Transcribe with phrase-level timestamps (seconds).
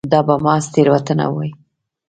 [0.13, 1.49] دا به محض تېروتنه وي.